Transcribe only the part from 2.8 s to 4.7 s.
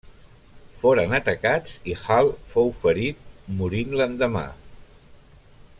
ferit, morint l'endemà.